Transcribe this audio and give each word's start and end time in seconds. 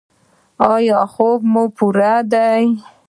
ایا 0.73 0.99
خوب 1.13 1.39
مو 1.51 1.63
پوره 1.75 2.13
دی؟ 2.31 2.63